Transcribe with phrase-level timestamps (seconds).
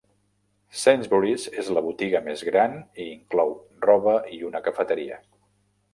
[0.83, 3.53] Sainsburys és la botiga més gran i inclou
[3.87, 5.25] roba i una cafeteria.